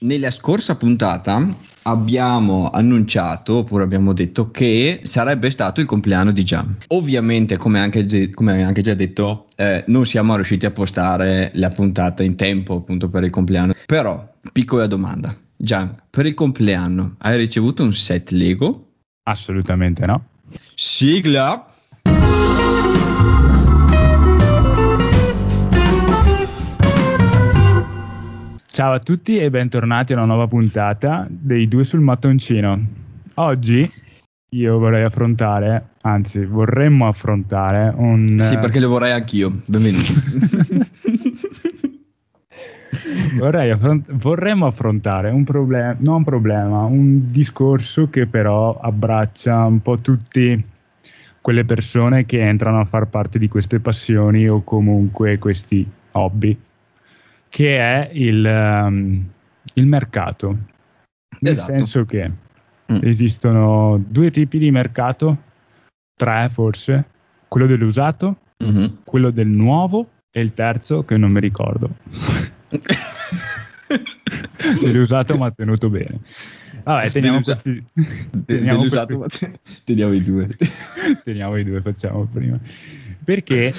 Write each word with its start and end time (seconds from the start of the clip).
nella 0.00 0.30
scorsa 0.30 0.76
puntata 0.76 1.54
abbiamo 1.82 2.70
annunciato, 2.70 3.56
oppure 3.58 3.82
abbiamo 3.82 4.12
detto 4.12 4.50
che 4.50 5.00
sarebbe 5.04 5.50
stato 5.50 5.80
il 5.80 5.86
compleanno 5.86 6.32
di 6.32 6.44
Gian. 6.44 6.76
Ovviamente, 6.88 7.56
come 7.56 7.80
anche, 7.80 8.30
come 8.30 8.62
anche 8.62 8.82
già 8.82 8.94
detto, 8.94 9.46
eh, 9.56 9.84
non 9.88 10.06
siamo 10.06 10.34
riusciti 10.36 10.66
a 10.66 10.70
postare 10.70 11.50
la 11.54 11.70
puntata 11.70 12.22
in 12.22 12.36
tempo 12.36 12.76
appunto 12.76 13.08
per 13.08 13.24
il 13.24 13.30
compleanno. 13.30 13.74
Però, 13.86 14.26
piccola 14.52 14.86
domanda. 14.86 15.36
Gian, 15.56 15.94
per 16.08 16.24
il 16.24 16.34
compleanno 16.34 17.16
hai 17.18 17.36
ricevuto 17.36 17.82
un 17.82 17.92
set 17.92 18.30
Lego? 18.30 18.92
Assolutamente 19.24 20.06
no. 20.06 20.24
Sigla! 20.74 21.69
Ciao 28.80 28.92
a 28.92 28.98
tutti 28.98 29.36
e 29.36 29.50
bentornati 29.50 30.14
a 30.14 30.16
una 30.16 30.24
nuova 30.24 30.46
puntata 30.46 31.26
dei 31.28 31.68
due 31.68 31.84
sul 31.84 32.00
mattoncino. 32.00 32.82
Oggi 33.34 33.92
io 34.52 34.78
vorrei 34.78 35.02
affrontare, 35.02 35.88
anzi 36.00 36.46
vorremmo 36.46 37.06
affrontare 37.06 37.92
un... 37.94 38.40
Sì, 38.42 38.56
perché 38.56 38.80
lo 38.80 38.88
vorrei 38.88 39.12
anch'io. 39.12 39.60
Benvenuti. 39.66 40.14
affront- 43.70 44.12
vorremmo 44.12 44.64
affrontare 44.64 45.28
un 45.28 45.44
problema, 45.44 45.94
non 45.98 46.14
un 46.14 46.24
problema, 46.24 46.84
un 46.84 47.30
discorso 47.30 48.08
che 48.08 48.26
però 48.26 48.80
abbraccia 48.80 49.62
un 49.62 49.82
po' 49.82 49.98
tutte 49.98 50.64
quelle 51.42 51.66
persone 51.66 52.24
che 52.24 52.40
entrano 52.40 52.80
a 52.80 52.86
far 52.86 53.08
parte 53.08 53.38
di 53.38 53.46
queste 53.46 53.78
passioni 53.78 54.48
o 54.48 54.64
comunque 54.64 55.36
questi 55.36 55.86
hobby 56.12 56.56
che 57.50 57.76
è 57.76 58.08
il, 58.14 58.44
um, 58.44 59.28
il 59.74 59.86
mercato. 59.86 60.56
Nel 61.40 61.52
esatto. 61.52 61.72
senso 61.72 62.04
che 62.06 62.30
mm. 62.30 62.98
esistono 63.02 64.02
due 64.06 64.30
tipi 64.30 64.58
di 64.58 64.70
mercato, 64.70 65.36
tre 66.16 66.48
forse, 66.48 67.04
quello 67.48 67.66
dell'usato, 67.66 68.36
mm-hmm. 68.64 68.86
quello 69.04 69.30
del 69.30 69.48
nuovo 69.48 70.08
e 70.30 70.40
il 70.40 70.54
terzo 70.54 71.04
che 71.04 71.18
non 71.18 71.32
mi 71.32 71.40
ricordo. 71.40 71.96
dell'usato 74.80 75.36
ma 75.36 75.50
tenuto 75.50 75.90
bene. 75.90 76.20
Vabbè, 76.84 77.10
teniamo 77.10 77.40
questi, 77.40 77.84
teniamo, 78.46 78.86
questi, 78.86 79.50
teniamo 79.84 80.12
i 80.12 80.22
due. 80.22 80.48
teniamo 81.24 81.56
i 81.56 81.64
due, 81.64 81.80
facciamo 81.80 82.26
prima. 82.32 82.58
Perché, 83.22 83.74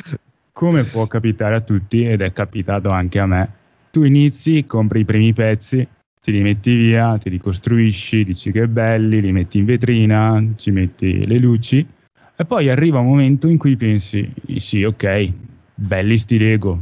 come 0.52 0.84
può 0.84 1.08
capitare 1.08 1.56
a 1.56 1.62
tutti, 1.62 2.06
ed 2.06 2.22
è 2.22 2.32
capitato 2.32 2.90
anche 2.90 3.20
a 3.20 3.26
me, 3.26 3.50
tu 3.92 4.04
inizi, 4.04 4.66
compri 4.66 5.02
i 5.02 5.06
primi 5.06 5.34
pezzi, 5.34 5.88
ti 6.22 6.32
li 6.32 6.42
metti 6.42 6.74
via, 6.74 7.18
ti 7.18 7.30
ricostruisci, 7.30 8.24
dici 8.24 8.52
che 8.52 8.68
belli, 8.68 9.22
li 9.22 9.32
metti 9.32 9.58
in 9.58 9.66
vetrina, 9.66 10.44
ci 10.56 10.72
metti 10.72 11.26
le 11.28 11.38
luci 11.38 11.86
e 12.36 12.46
poi 12.46 12.70
arriva 12.70 13.00
un 13.00 13.08
momento 13.08 13.48
in 13.48 13.58
cui 13.58 13.76
pensi, 13.76 14.32
sì, 14.56 14.84
ok, 14.84 15.32
belli 15.76 16.18
sti 16.18 16.40
Lego, 16.40 16.80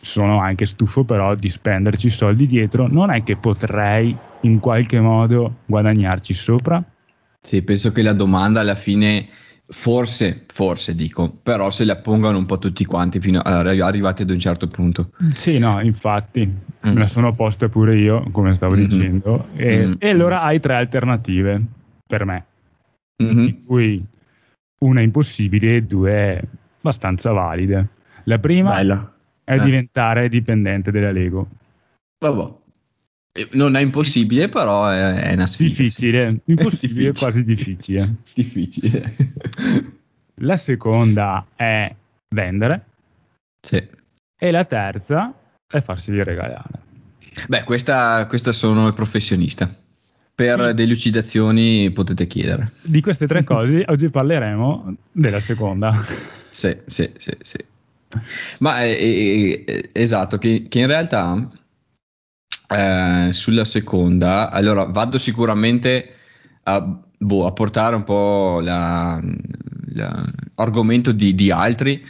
sono 0.00 0.40
anche 0.40 0.66
stufo 0.66 1.04
però 1.04 1.34
di 1.34 1.48
spenderci 1.48 2.10
soldi 2.10 2.46
dietro, 2.46 2.88
non 2.88 3.10
è 3.10 3.22
che 3.22 3.36
potrei 3.36 4.16
in 4.42 4.58
qualche 4.58 5.00
modo 5.00 5.58
guadagnarci 5.66 6.34
sopra? 6.34 6.82
Sì, 7.40 7.62
penso 7.62 7.92
che 7.92 8.02
la 8.02 8.12
domanda 8.12 8.60
alla 8.60 8.74
fine 8.74 9.26
Forse, 9.70 10.44
forse 10.46 10.94
dico, 10.94 11.30
però 11.42 11.70
se 11.70 11.84
la 11.84 11.96
pongono 11.96 12.38
un 12.38 12.46
po' 12.46 12.58
tutti 12.58 12.86
quanti 12.86 13.20
fino 13.20 13.40
a 13.40 13.58
arrivati 13.58 14.22
ad 14.22 14.30
un 14.30 14.38
certo 14.38 14.66
punto. 14.66 15.10
Sì, 15.34 15.58
no, 15.58 15.80
infatti, 15.82 16.46
mm. 16.46 16.90
me 16.90 17.00
la 17.00 17.06
sono 17.06 17.34
posta 17.34 17.68
pure 17.68 17.96
io, 17.98 18.24
come 18.30 18.54
stavo 18.54 18.74
mm-hmm. 18.74 18.84
dicendo, 18.84 19.48
e, 19.54 19.76
mm-hmm. 19.76 19.92
e, 19.98 20.08
allora 20.08 20.40
hai 20.40 20.58
tre 20.58 20.74
alternative 20.74 21.62
per 22.06 22.24
me, 22.24 22.44
mm-hmm. 23.22 23.44
di 23.44 23.60
cui 23.66 24.06
una 24.78 25.02
impossibile 25.02 25.76
e 25.76 25.82
due 25.82 26.42
abbastanza 26.78 27.32
valide. 27.32 27.88
La 28.24 28.38
prima 28.38 28.74
Bella. 28.76 29.12
è 29.44 29.54
eh. 29.54 29.60
diventare 29.60 30.30
dipendente 30.30 30.90
della 30.90 31.10
Lego. 31.10 31.46
Vabbè. 32.24 32.52
Eh, 33.38 33.48
non 33.52 33.76
è 33.76 33.80
impossibile, 33.80 34.48
però 34.48 34.88
è, 34.88 35.12
è 35.12 35.34
una 35.34 35.46
sfida. 35.46 35.68
Difficile, 35.68 36.40
impossibile, 36.46 37.10
difficile. 37.10 37.12
quasi 37.12 37.44
difficile. 37.44 38.14
difficile. 38.34 39.16
La 40.40 40.56
seconda 40.56 41.46
è 41.54 41.94
vendere. 42.34 42.84
Sì. 43.60 43.86
E 44.40 44.50
la 44.50 44.64
terza 44.64 45.32
è 45.72 45.80
farseli 45.80 46.22
regalare. 46.24 46.86
Beh, 47.46 47.62
questa, 47.62 48.26
questa 48.26 48.52
sono 48.52 48.88
il 48.88 48.94
professionista. 48.94 49.72
Per 50.34 50.66
sì. 50.68 50.74
delucidazioni 50.74 51.90
potete 51.90 52.26
chiedere. 52.26 52.72
Di 52.82 53.00
queste 53.00 53.26
tre 53.26 53.44
cose 53.44 53.84
oggi 53.88 54.08
parleremo 54.10 54.96
della 55.12 55.40
seconda. 55.40 56.04
Sì, 56.48 56.76
sì, 56.86 57.10
sì, 57.16 57.36
sì. 57.40 57.64
Ma 58.58 58.80
è, 58.80 58.96
è, 58.96 59.64
è, 59.64 59.90
esatto, 59.92 60.38
che, 60.38 60.66
che 60.68 60.78
in 60.78 60.86
realtà 60.86 61.50
eh, 62.68 63.30
sulla 63.32 63.64
seconda, 63.64 64.50
allora 64.50 64.84
vado 64.84 65.16
sicuramente 65.18 66.12
a, 66.64 67.00
boh, 67.18 67.46
a 67.46 67.52
portare 67.52 67.96
un 67.96 68.04
po' 68.04 68.60
l'argomento 69.84 71.12
di, 71.12 71.34
di, 71.34 71.50
altri 71.50 72.04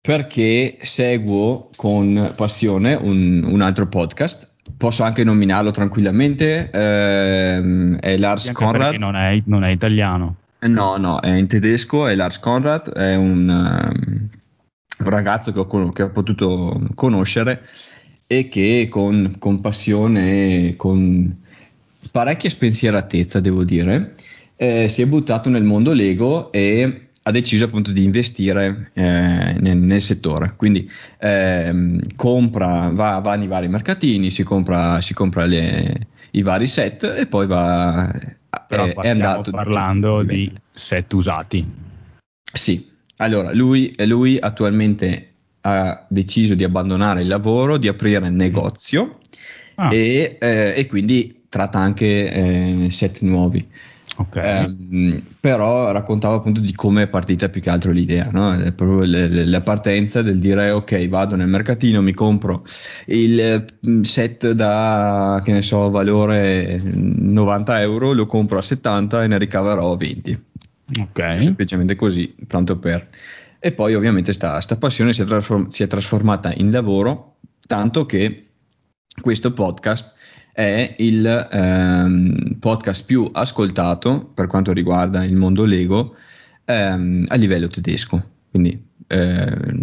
perché 0.00 0.78
seguo 0.80 1.68
con 1.74 2.32
passione 2.36 2.94
un, 2.94 3.42
un 3.44 3.60
altro 3.60 3.88
podcast. 3.88 4.48
Posso 4.76 5.02
anche 5.02 5.24
nominarlo 5.24 5.72
tranquillamente, 5.72 6.70
ehm, 6.70 7.98
è 7.98 8.16
Lars 8.16 8.52
Conrad. 8.52 8.94
Non 8.94 9.16
è, 9.16 9.42
non 9.46 9.64
è, 9.64 9.70
italiano. 9.70 10.36
No, 10.60 10.96
no, 10.96 11.20
è 11.20 11.34
in 11.34 11.48
tedesco, 11.48 12.06
è 12.06 12.14
Lars 12.14 12.38
Conrad, 12.38 12.92
è 12.92 13.16
un, 13.16 13.48
um, 13.48 14.28
un 14.98 15.10
ragazzo 15.10 15.52
che 15.52 15.58
ho, 15.58 15.88
che 15.90 16.02
ho 16.02 16.10
potuto 16.10 16.80
conoscere 16.94 17.62
e 18.32 18.48
che 18.48 18.86
con, 18.88 19.34
con 19.40 19.60
passione, 19.60 20.76
con 20.76 21.36
parecchia 22.12 22.48
spensieratezza, 22.48 23.40
devo 23.40 23.64
dire, 23.64 24.14
eh, 24.54 24.88
si 24.88 25.02
è 25.02 25.06
buttato 25.06 25.48
nel 25.48 25.64
mondo 25.64 25.92
Lego 25.92 26.52
e 26.52 27.08
ha 27.20 27.30
deciso 27.32 27.64
appunto 27.64 27.90
di 27.90 28.04
investire 28.04 28.92
eh, 28.92 29.02
nel, 29.58 29.78
nel, 29.78 30.00
settore. 30.00 30.54
Quindi 30.54 30.88
eh, 31.18 31.98
compra, 32.14 32.90
va, 32.90 33.18
va, 33.18 33.34
nei 33.34 33.48
vari 33.48 33.66
mercatini, 33.66 34.30
si 34.30 34.44
compra, 34.44 35.00
si 35.00 35.12
compra 35.12 35.44
le, 35.44 36.06
i 36.30 36.42
vari 36.42 36.68
set 36.68 37.02
e 37.02 37.26
poi 37.26 37.48
va. 37.48 38.14
Però 38.68 38.84
è, 38.84 38.94
è 38.94 39.08
andato 39.08 39.50
parlando 39.50 40.22
di 40.22 40.48
set 40.72 41.12
usati. 41.14 41.66
Sì, 42.52 42.88
allora 43.16 43.52
lui, 43.52 43.92
lui 44.06 44.38
attualmente 44.38 45.29
ha 45.62 46.06
deciso 46.08 46.54
di 46.54 46.64
abbandonare 46.64 47.22
il 47.22 47.28
lavoro, 47.28 47.76
di 47.76 47.88
aprire 47.88 48.26
il 48.26 48.32
negozio 48.32 49.18
ah. 49.76 49.92
e, 49.92 50.36
eh, 50.40 50.74
e, 50.76 50.86
quindi 50.86 51.42
tratta 51.48 51.78
anche 51.78 52.32
eh, 52.32 52.88
set 52.90 53.20
nuovi. 53.20 53.66
Okay. 54.16 54.64
Eh, 54.64 55.22
però 55.38 55.92
raccontava 55.92 56.34
appunto 56.34 56.60
di 56.60 56.74
come 56.74 57.04
è 57.04 57.08
partita 57.08 57.48
più 57.48 57.62
che 57.62 57.70
altro 57.70 57.90
l'idea, 57.90 58.28
no? 58.30 58.54
proprio 58.76 59.00
le, 59.00 59.28
le, 59.28 59.46
la 59.46 59.60
partenza 59.62 60.20
del 60.20 60.38
dire 60.38 60.70
ok 60.72 61.08
vado 61.08 61.36
nel 61.36 61.46
mercatino, 61.46 62.02
mi 62.02 62.12
compro 62.12 62.64
il 63.06 63.64
mm, 63.86 64.02
set 64.02 64.50
da 64.50 65.40
che 65.42 65.52
ne 65.52 65.62
so 65.62 65.88
valore 65.90 66.80
90 66.82 67.80
euro, 67.80 68.12
lo 68.12 68.26
compro 68.26 68.58
a 68.58 68.62
70 68.62 69.24
e 69.24 69.26
ne 69.28 69.38
ricaverò 69.38 69.96
20. 69.96 70.44
Ok. 71.00 71.36
Semplicemente 71.40 71.94
così, 71.94 72.34
tanto 72.46 72.78
per. 72.78 73.08
E 73.62 73.72
poi 73.72 73.94
ovviamente 73.94 74.34
questa 74.34 74.76
passione 74.78 75.12
si 75.12 75.20
è, 75.20 75.26
trasform- 75.26 75.68
si 75.68 75.82
è, 75.82 75.86
trasformata 75.86 76.50
in 76.54 76.70
lavoro, 76.70 77.36
tanto 77.66 78.06
che 78.06 78.46
questo 79.20 79.52
podcast 79.52 80.14
è 80.50 80.94
il 80.98 81.48
ehm, 81.52 82.56
podcast 82.58 83.04
più 83.04 83.28
ascoltato 83.30 84.30
per 84.32 84.46
quanto 84.46 84.72
riguarda 84.72 85.24
il 85.24 85.36
mondo 85.36 85.66
Lego 85.66 86.16
ehm, 86.64 87.24
a 87.28 87.34
livello 87.34 87.68
tedesco. 87.68 88.22
Quindi 88.50 88.82
ehm, 89.06 89.80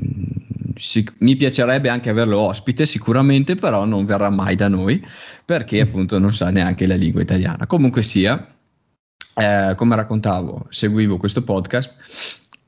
si, 0.77 1.07
mi 1.19 1.35
piacerebbe 1.35 1.89
anche 1.89 2.09
averlo 2.09 2.39
ospite 2.39 2.88
sicuramente, 2.88 3.53
però 3.53 3.85
non 3.85 4.06
verrà 4.06 4.31
mai 4.31 4.56
da 4.56 4.69
noi 4.69 5.06
perché 5.45 5.81
appunto 5.81 6.18
non 6.18 6.33
sa 6.33 6.50
neanche 6.50 6.88
la 6.88 6.95
lingua 6.95 7.21
italiana. 7.21 7.68
Comunque 7.68 8.01
sia, 8.01 8.56
eh, 9.35 9.74
come 9.75 9.95
raccontavo, 9.95 10.65
seguivo 10.69 11.18
questo 11.18 11.44
podcast 11.44 11.95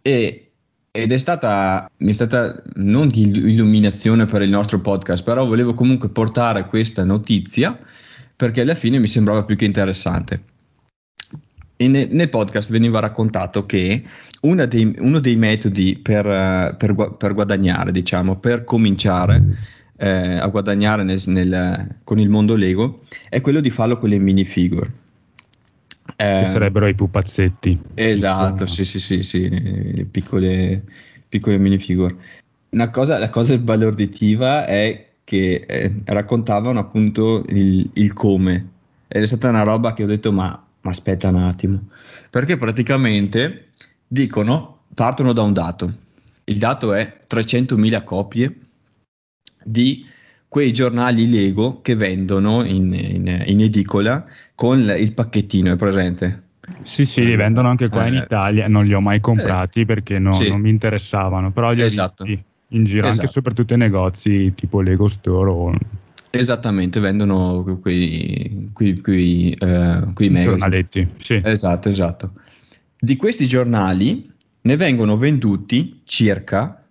e 0.03 0.48
ed 0.91 1.11
è 1.11 1.17
stata, 1.17 1.89
è 1.95 2.11
stata 2.11 2.61
non 2.75 3.11
illuminazione 3.13 4.25
per 4.25 4.41
il 4.41 4.49
nostro 4.49 4.79
podcast, 4.79 5.23
però 5.23 5.45
volevo 5.45 5.73
comunque 5.73 6.09
portare 6.09 6.65
questa 6.65 7.03
notizia 7.03 7.77
perché 8.35 8.61
alla 8.61 8.75
fine 8.75 8.99
mi 8.99 9.07
sembrava 9.07 9.43
più 9.43 9.55
che 9.55 9.65
interessante. 9.65 10.41
Ne, 11.77 12.05
nel 12.05 12.29
podcast 12.29 12.71
veniva 12.71 12.99
raccontato 12.99 13.65
che 13.65 14.03
dei, 14.41 14.95
uno 14.99 15.19
dei 15.19 15.35
metodi 15.35 15.97
per, 16.01 16.75
per, 16.77 17.15
per, 17.17 17.33
guadagnare, 17.33 17.91
diciamo, 17.91 18.37
per 18.37 18.63
cominciare 18.63 19.43
eh, 19.97 20.09
a 20.09 20.47
guadagnare 20.47 21.03
nel, 21.03 21.21
nel, 21.27 21.95
con 22.03 22.19
il 22.19 22.29
mondo 22.29 22.55
Lego 22.55 23.01
è 23.29 23.41
quello 23.41 23.59
di 23.59 23.69
farlo 23.69 23.97
con 23.97 24.09
le 24.09 24.17
minifigure. 24.17 24.91
Eh, 26.15 26.39
che 26.39 26.45
sarebbero 26.45 26.87
i 26.87 26.95
pupazzetti. 26.95 27.79
Esatto, 27.93 28.65
sì, 28.65 28.85
sì, 28.85 28.99
sì, 28.99 29.23
sì, 29.23 30.07
piccole, 30.09 30.83
piccole 31.27 31.57
minifigure. 31.57 32.15
Una 32.69 32.89
cosa, 32.89 33.17
la 33.17 33.29
cosa 33.29 33.57
balorditiva 33.57 34.65
è 34.65 35.07
che 35.23 35.65
eh, 35.67 35.93
raccontavano 36.05 36.79
appunto 36.79 37.43
il, 37.49 37.89
il, 37.93 38.13
come. 38.13 38.69
Ed 39.07 39.23
è 39.23 39.25
stata 39.25 39.49
una 39.49 39.63
roba 39.63 39.93
che 39.93 40.03
ho 40.03 40.07
detto, 40.07 40.31
ma, 40.31 40.47
ma 40.81 40.89
aspetta 40.89 41.29
un 41.29 41.35
attimo. 41.35 41.89
Perché 42.29 42.57
praticamente 42.57 43.69
dicono, 44.07 44.81
partono 44.93 45.33
da 45.33 45.41
un 45.41 45.53
dato. 45.53 45.93
Il 46.45 46.57
dato 46.57 46.93
è 46.93 47.19
300.000 47.27 48.03
copie 48.03 48.55
di 49.63 50.05
quei 50.49 50.73
giornali 50.73 51.29
Lego 51.29 51.79
che 51.81 51.95
vendono 51.95 52.65
in, 52.65 52.91
in, 52.93 53.43
in 53.45 53.61
edicola 53.61 54.25
con 54.55 54.79
il 54.97 55.13
pacchettino, 55.13 55.71
è 55.71 55.75
presente? 55.75 56.43
Sì, 56.81 57.05
sì, 57.05 57.23
li 57.23 57.35
vendono 57.35 57.69
anche 57.69 57.87
qua 57.87 58.05
eh, 58.05 58.09
in 58.09 58.15
Italia, 58.15 58.67
non 58.67 58.85
li 58.85 58.93
ho 58.93 58.99
mai 58.99 59.19
comprati 59.19 59.81
eh, 59.81 59.85
perché 59.85 60.19
no, 60.19 60.33
sì. 60.33 60.49
non 60.49 60.59
mi 60.59 60.69
interessavano, 60.69 61.51
però 61.51 61.71
li 61.71 61.83
ho 61.83 61.85
esatto. 61.85 62.23
visti 62.23 62.43
in 62.69 62.83
giro 62.83 63.07
esatto. 63.07 63.21
anche 63.21 63.31
soprattutto 63.31 63.73
ai 63.73 63.79
negozi 63.79 64.53
tipo 64.53 64.81
Lego 64.81 65.07
Store 65.07 65.49
o... 65.49 65.73
Esattamente, 66.31 66.99
vendono 66.99 67.63
quei, 67.81 68.69
quei, 68.73 68.99
quei, 68.99 69.57
uh, 69.59 70.13
quei 70.13 70.41
giornaletti. 70.41 71.07
Sì. 71.17 71.41
Esatto, 71.43 71.89
esatto. 71.89 72.33
Di 72.99 73.15
questi 73.15 73.47
giornali 73.47 74.31
ne 74.61 74.75
vengono 74.75 75.17
venduti 75.17 76.01
circa 76.03 76.83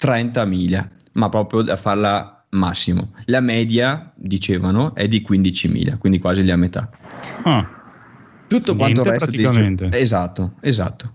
30.000, 0.00 0.88
ma 1.14 1.28
proprio 1.28 1.62
da 1.62 1.76
farla 1.76 2.35
massimo. 2.56 3.12
La 3.26 3.40
media, 3.40 4.12
dicevano, 4.14 4.94
è 4.94 5.06
di 5.06 5.24
15.000, 5.28 5.98
quindi 5.98 6.18
quasi 6.18 6.44
la 6.44 6.56
metà. 6.56 6.90
Ah, 7.44 7.76
tutto 8.48 8.76
quanto 8.76 9.02
il 9.02 9.06
resto. 9.06 9.30
Di... 9.30 9.88
Esatto, 9.90 10.54
esatto. 10.60 11.14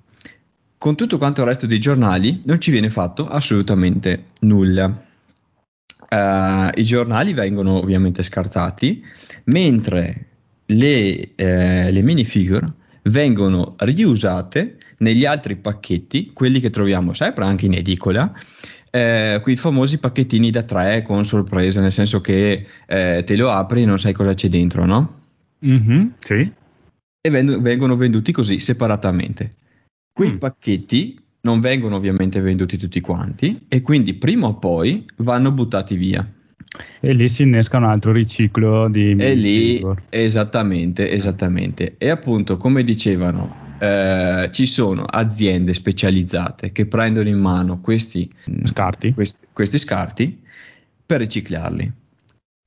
Con 0.77 0.95
tutto 0.95 1.17
quanto 1.17 1.41
il 1.41 1.47
resto 1.47 1.67
dei 1.67 1.79
giornali 1.79 2.41
non 2.45 2.59
ci 2.59 2.71
viene 2.71 2.89
fatto 2.89 3.27
assolutamente 3.27 4.25
nulla. 4.41 4.85
Uh, 6.09 6.69
I 6.73 6.83
giornali 6.83 7.33
vengono 7.33 7.75
ovviamente 7.75 8.23
scartati, 8.23 9.03
mentre 9.45 10.25
le, 10.65 11.35
eh, 11.35 11.91
le 11.91 12.01
minifigure 12.01 12.73
vengono 13.03 13.75
riusate 13.77 14.77
negli 14.97 15.25
altri 15.25 15.55
pacchetti, 15.55 16.31
quelli 16.33 16.59
che 16.59 16.69
troviamo 16.69 17.13
sempre 17.13 17.45
anche 17.45 17.65
in 17.65 17.73
edicola, 17.73 18.31
eh, 18.91 19.39
quei 19.41 19.55
famosi 19.55 19.97
pacchettini 19.97 20.51
da 20.51 20.63
tre 20.63 21.01
con 21.01 21.25
sorpresa, 21.25 21.81
nel 21.81 21.91
senso 21.91 22.21
che 22.21 22.67
eh, 22.85 23.23
te 23.25 23.35
lo 23.35 23.49
apri 23.49 23.81
e 23.81 23.85
non 23.85 23.99
sai 23.99 24.13
cosa 24.13 24.33
c'è 24.33 24.49
dentro, 24.49 24.85
no? 24.85 25.19
Mm-hmm, 25.65 26.07
sì. 26.19 26.53
E 27.21 27.29
ven- 27.29 27.61
vengono 27.61 27.95
venduti 27.95 28.31
così 28.31 28.59
separatamente. 28.59 29.55
Quei 30.11 30.33
mm. 30.33 30.37
pacchetti 30.37 31.19
non 31.41 31.59
vengono 31.59 31.95
ovviamente 31.95 32.41
venduti 32.41 32.77
tutti 32.77 32.99
quanti 32.99 33.65
e 33.67 33.81
quindi 33.81 34.13
prima 34.13 34.47
o 34.47 34.55
poi 34.55 35.05
vanno 35.17 35.51
buttati 35.51 35.95
via. 35.95 36.29
E 36.99 37.13
lì 37.13 37.27
si 37.27 37.43
innesca 37.43 37.77
un 37.77 37.83
altro 37.85 38.11
riciclo 38.11 38.87
di... 38.89 39.15
E 39.17 39.33
lì, 39.33 39.83
esattamente, 40.09 41.09
esattamente. 41.09 41.95
E 41.97 42.09
appunto, 42.09 42.57
come 42.57 42.83
dicevano, 42.83 43.60
eh, 43.81 44.49
ci 44.51 44.67
sono 44.67 45.01
aziende 45.01 45.73
specializzate 45.73 46.71
che 46.71 46.85
prendono 46.85 47.27
in 47.29 47.39
mano 47.39 47.81
questi 47.81 48.31
scarti. 48.63 49.11
Questi, 49.11 49.47
questi 49.51 49.79
scarti 49.79 50.39
per 51.03 51.21
riciclarli. 51.21 51.91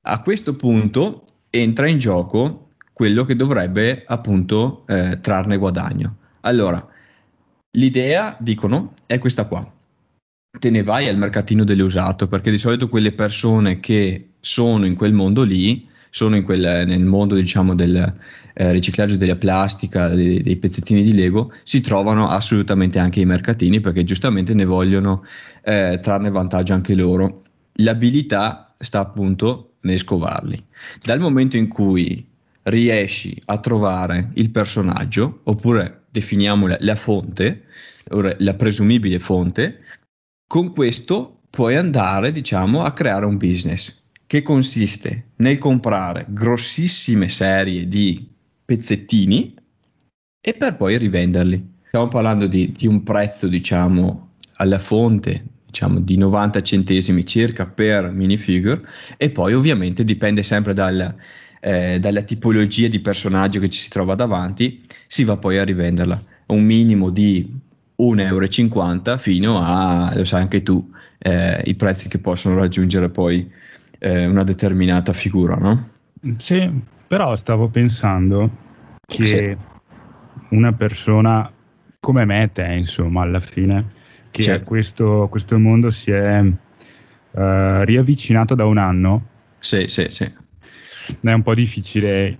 A 0.07 0.19
questo 0.19 0.57
punto 0.57 1.23
entra 1.49 1.87
in 1.87 1.99
gioco 1.99 2.71
quello 2.91 3.23
che 3.23 3.37
dovrebbe 3.37 4.03
appunto 4.05 4.83
eh, 4.87 5.19
trarne 5.21 5.55
guadagno. 5.55 6.17
Allora, 6.41 6.85
l'idea, 7.77 8.35
dicono, 8.37 8.95
è 9.05 9.17
questa 9.17 9.45
qua. 9.45 9.71
Te 10.59 10.69
ne 10.69 10.83
vai 10.83 11.07
al 11.07 11.17
mercatino 11.17 11.63
dell'usato 11.63 12.27
perché 12.27 12.51
di 12.51 12.57
solito 12.57 12.89
quelle 12.89 13.13
persone 13.13 13.79
che 13.79 14.31
sono 14.41 14.85
in 14.85 14.95
quel 14.95 15.13
mondo 15.13 15.43
lì 15.43 15.87
sono 16.15 16.41
quel, 16.43 16.85
nel 16.87 17.03
mondo 17.03 17.35
diciamo, 17.35 17.75
del 17.75 18.13
eh, 18.53 18.71
riciclaggio 18.71 19.17
della 19.17 19.35
plastica, 19.35 20.07
dei, 20.07 20.39
dei, 20.39 20.55
pezzettini 20.55 21.03
di 21.03 21.13
Lego, 21.13 21.51
si 21.63 21.81
trovano 21.81 22.29
assolutamente 22.29 22.99
anche 22.99 23.19
i 23.19 23.25
mercatini 23.25 23.81
perché 23.81 24.05
giustamente 24.05 24.53
ne 24.53 24.63
vogliono 24.63 25.25
eh, 25.61 25.99
trarne 26.01 26.29
vantaggio 26.29 26.71
anche 26.71 26.95
loro. 26.95 27.41
L'abilità 27.79 28.73
sta 28.79 29.01
appunto 29.01 29.73
nel 29.81 29.99
scovarli. 29.99 30.63
Dal 31.03 31.19
momento 31.19 31.57
in 31.57 31.67
cui 31.67 32.25
riesci 32.63 33.37
a 33.47 33.57
trovare 33.57 34.29
il 34.35 34.51
personaggio, 34.51 35.41
oppure 35.43 36.03
definiamola 36.11 36.77
la 36.79 36.95
fonte, 36.95 37.65
la 38.37 38.53
presumibile 38.53 39.19
fonte, 39.19 39.81
con 40.47 40.71
questo 40.71 41.41
puoi 41.49 41.75
andare, 41.75 42.31
diciamo, 42.31 42.83
a 42.83 42.93
creare 42.93 43.25
un 43.25 43.35
business 43.35 44.03
che 44.27 44.41
consiste 44.41 45.29
nel 45.37 45.57
comprare 45.57 46.25
grossissime 46.29 47.29
serie 47.29 47.87
di 47.87 48.27
pezzettini 48.63 49.53
e 50.41 50.53
per 50.53 50.75
poi 50.75 50.97
rivenderli. 50.97 51.73
Stiamo 51.87 52.07
parlando 52.07 52.47
di, 52.47 52.71
di 52.71 52.87
un 52.87 53.03
prezzo, 53.03 53.47
diciamo, 53.47 54.33
alla 54.55 54.79
fonte, 54.79 55.43
diciamo, 55.65 55.99
di 55.99 56.17
90 56.17 56.61
centesimi 56.61 57.25
circa 57.25 57.65
per 57.65 58.11
minifigure 58.11 58.81
e 59.17 59.29
poi 59.29 59.53
ovviamente 59.53 60.03
dipende 60.03 60.43
sempre 60.43 60.73
dal, 60.73 61.15
eh, 61.61 61.99
dalla 61.99 62.21
tipologia 62.21 62.87
di 62.87 62.99
personaggio 62.99 63.59
che 63.59 63.69
ci 63.69 63.79
si 63.79 63.89
trova 63.89 64.15
davanti, 64.15 64.81
si 65.07 65.23
va 65.23 65.37
poi 65.37 65.57
a 65.57 65.63
rivenderla. 65.63 66.23
Un 66.47 66.63
minimo 66.63 67.09
di 67.09 67.47
1,50 67.97 68.19
euro 68.19 69.17
fino 69.17 69.61
a, 69.61 70.11
lo 70.15 70.25
sai 70.25 70.41
anche 70.41 70.63
tu, 70.63 70.91
eh, 71.17 71.61
i 71.65 71.75
prezzi 71.75 72.07
che 72.07 72.19
possono 72.19 72.55
raggiungere 72.55 73.09
poi 73.09 73.49
eh, 74.05 74.27
una 74.27 74.43
determinata 74.43 75.13
figura, 75.13 75.55
no? 75.55 75.89
Sì, 76.37 76.69
però 77.07 77.35
stavo 77.35 77.69
pensando 77.69 78.49
che 79.03 79.25
sì. 79.25 79.57
una 80.49 80.73
persona 80.73 81.51
come 81.99 82.23
me 82.25 82.43
e 82.43 82.51
te, 82.51 82.71
insomma, 82.73 83.23
alla 83.23 83.39
fine, 83.39 83.93
che 84.29 84.43
certo. 84.43 84.61
a 84.63 84.67
questo, 84.67 85.27
questo, 85.31 85.57
mondo 85.57 85.89
si 85.89 86.11
è 86.11 86.39
uh, 86.39 86.53
riavvicinato 87.31 88.53
da 88.53 88.65
un 88.65 88.77
anno. 88.77 89.25
Sì, 89.57 89.87
sì, 89.87 90.05
sì. 90.09 90.31
È 91.21 91.31
un 91.31 91.41
po' 91.41 91.55
difficile 91.55 92.37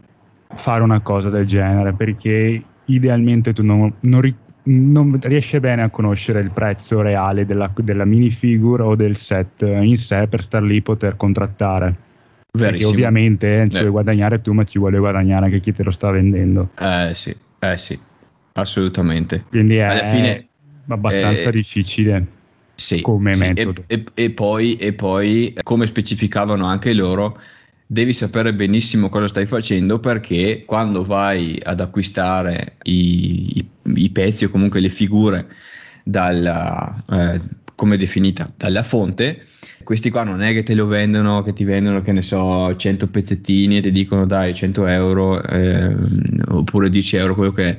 fare 0.56 0.84
una 0.84 1.00
cosa 1.00 1.32
del 1.32 1.48
genere 1.48 1.94
perché 1.94 2.64
idealmente 2.86 3.54
tu 3.54 3.64
non, 3.64 3.92
non, 4.02 4.22
non 4.66 5.20
riesce 5.22 5.60
bene 5.60 5.84
a 5.84 5.90
conoscere 5.90 6.40
il 6.40 6.52
prezzo 6.52 7.02
reale 7.02 7.46
della, 7.46 7.72
della 7.76 8.06
minifigure 8.06 8.84
o 8.84 8.96
del 8.96 9.16
set 9.16 9.62
in 9.62 9.98
sé 9.98 10.28
per 10.28 10.42
star 10.42 10.64
lì 10.64 10.82
poter 10.82 11.18
contrattare. 11.18 12.04
Verissimo. 12.52 12.72
Perché 12.72 12.86
ovviamente 12.86 13.62
eh. 13.62 13.70
ci 13.70 13.80
vuoi 13.80 13.92
guadagnare 13.92 14.42
tu, 14.42 14.54
ma 14.54 14.64
ci 14.64 14.80
vuole 14.80 14.98
guadagnare 14.98 15.46
anche 15.46 15.60
chi 15.60 15.74
te 15.74 15.84
lo 15.84 15.92
sta 15.92 16.10
vendendo. 16.10 16.70
Eh 16.80 17.12
sì, 17.14 17.36
eh 17.60 17.78
sì, 17.78 18.00
assolutamente. 18.54 19.44
Quindi 19.50 19.76
è 19.76 19.84
Alla 19.84 20.06
fine, 20.06 20.48
abbastanza 20.88 21.50
eh, 21.50 21.52
difficile 21.52 22.26
sì, 22.76 23.02
come 23.02 23.34
sì, 23.34 23.46
metodo. 23.46 23.84
E, 23.88 24.04
e, 24.14 24.24
e, 24.24 24.32
poi, 24.32 24.76
e 24.78 24.94
poi, 24.94 25.54
come 25.64 25.86
specificavano 25.86 26.66
anche 26.66 26.94
loro, 26.94 27.40
devi 27.86 28.14
sapere 28.14 28.54
benissimo 28.54 29.10
cosa 29.10 29.28
stai 29.28 29.46
facendo 29.46 30.00
perché 30.00 30.64
quando 30.66 31.04
vai 31.04 31.60
ad 31.62 31.80
acquistare 31.80 32.78
i, 32.84 33.60
i, 33.60 33.68
i 33.84 34.10
pezzi 34.10 34.46
o 34.46 34.50
comunque 34.50 34.80
le 34.80 34.90
figure 34.90 35.48
dalla, 36.04 37.04
eh, 37.10 37.40
come 37.76 37.98
definita 37.98 38.52
dalla 38.56 38.84
fonte 38.84 39.46
questi 39.86 40.10
qua 40.10 40.24
non 40.24 40.42
è 40.42 40.52
che 40.52 40.64
te 40.64 40.74
lo 40.74 40.88
vendono 40.88 41.44
che 41.44 41.54
ti 41.54 41.64
vendono 41.64 42.02
che 42.02 42.12
ne 42.12 42.24
so 42.24 42.76
100 42.76 43.08
pezzettini 43.08 43.78
e 43.78 43.82
ti 43.82 43.92
dicono 43.92 44.26
dai 44.26 44.54
100 44.54 44.88
euro 44.88 45.42
eh, 45.44 45.96
oppure 46.48 46.90
10 46.90 47.16
euro 47.18 47.36
quello 47.36 47.52
che 47.52 47.70
è. 47.70 47.78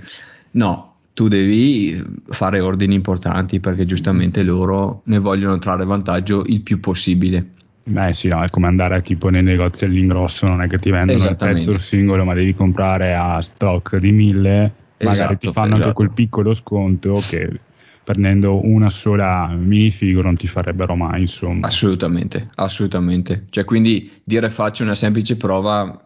No 0.52 0.94
tu 1.12 1.28
devi 1.28 2.00
fare 2.26 2.60
ordini 2.60 2.94
importanti 2.94 3.58
perché 3.58 3.86
giustamente 3.86 4.42
loro 4.42 5.00
ne 5.06 5.18
vogliono 5.18 5.58
trarre 5.58 5.86
vantaggio 5.86 6.44
il 6.46 6.60
più 6.60 6.78
possibile 6.78 7.54
Beh 7.88 8.12
sì, 8.12 8.26
no, 8.26 8.42
è 8.42 8.48
come 8.50 8.66
andare 8.66 9.00
tipo 9.00 9.28
nei 9.28 9.44
negozi 9.44 9.84
all'ingrosso, 9.84 10.46
non 10.46 10.60
è 10.60 10.66
che 10.66 10.80
ti 10.80 10.90
vendono 10.90 11.24
il 11.24 11.36
pezzo 11.36 11.78
singolo, 11.78 12.24
ma 12.24 12.34
devi 12.34 12.52
comprare 12.52 13.14
a 13.14 13.40
stock 13.40 13.98
di 13.98 14.10
mille, 14.10 14.72
magari 14.98 15.34
esatto, 15.34 15.36
ti 15.36 15.52
fanno 15.52 15.74
esatto. 15.74 15.82
anche 15.82 15.92
quel 15.94 16.10
piccolo 16.10 16.52
sconto 16.52 17.22
che 17.28 17.60
prendendo 18.02 18.66
una 18.66 18.90
sola 18.90 19.54
minifigure 19.56 20.24
non 20.24 20.34
ti 20.34 20.48
farebbero 20.48 20.96
mai, 20.96 21.20
insomma. 21.20 21.68
Assolutamente, 21.68 22.48
assolutamente. 22.56 23.46
Cioè, 23.50 23.64
quindi 23.64 24.20
dire 24.24 24.50
faccio 24.50 24.82
una 24.82 24.96
semplice 24.96 25.36
prova 25.36 26.00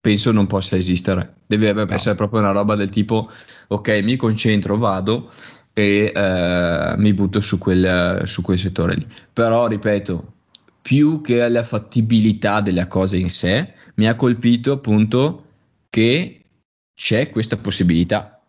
penso 0.00 0.32
non 0.32 0.48
possa 0.48 0.76
esistere. 0.76 1.34
Deve 1.46 1.72
no. 1.72 1.86
essere 1.90 2.16
proprio 2.16 2.40
una 2.40 2.50
roba 2.50 2.74
del 2.74 2.90
tipo 2.90 3.30
ok, 3.68 4.00
mi 4.02 4.16
concentro, 4.16 4.78
vado 4.78 5.30
e 5.72 6.12
eh, 6.12 6.94
mi 6.96 7.14
butto 7.14 7.40
su 7.40 7.56
quel, 7.58 8.22
su 8.24 8.42
quel 8.42 8.58
settore 8.58 8.94
lì. 8.96 9.06
Però, 9.32 9.68
ripeto, 9.68 10.32
più 10.82 11.20
che 11.20 11.42
alla 11.42 11.64
fattibilità 11.64 12.60
della 12.60 12.86
cosa 12.86 13.16
in 13.16 13.30
sé, 13.30 13.74
mi 13.94 14.08
ha 14.08 14.14
colpito 14.14 14.72
appunto 14.72 15.44
che 15.90 16.40
c'è 16.94 17.30
questa 17.30 17.56
possibilità. 17.56 18.40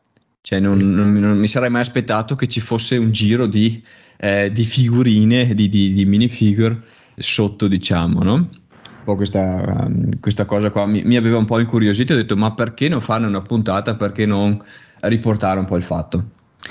Cioè 0.42 0.60
non, 0.60 0.80
non, 0.80 1.14
non 1.14 1.38
mi 1.38 1.48
sarei 1.48 1.70
mai 1.70 1.82
aspettato 1.82 2.36
che 2.36 2.48
ci 2.48 2.62
fosse 2.62 2.98
un 2.98 3.12
giro 3.12 3.46
di, 3.46 3.84
eh, 4.18 4.52
di 4.52 4.64
figurine, 4.64 5.54
di, 5.54 5.70
di, 5.70 5.94
di 5.94 6.06
minifigure 6.06 6.82
sotto, 7.16 7.68
diciamo, 7.68 8.24
no? 8.24 8.34
Un 8.34 9.04
po' 9.04 9.16
questa, 9.16 9.90
questa 10.20 10.46
cosa 10.46 10.70
qua 10.70 10.86
mi, 10.86 11.04
mi, 11.04 11.16
aveva 11.16 11.38
un 11.38 11.46
po' 11.46 11.60
incuriosito. 11.60 12.14
Ho 12.14 12.16
detto, 12.16 12.36
ma 12.36 12.54
perché 12.54 12.88
non 12.88 13.02
farne 13.02 13.28
una 13.28 13.42
puntata? 13.42 13.96
Perché 13.96 14.26
non 14.26 14.62
riportare 15.02 15.60
un 15.60 15.66
po' 15.66 15.78
il 15.78 15.84
fatto? 15.84 16.24